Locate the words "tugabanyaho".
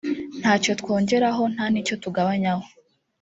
2.03-2.65